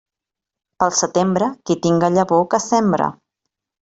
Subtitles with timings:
[0.83, 3.13] Pel setembre, qui tinga llavor, que sembre.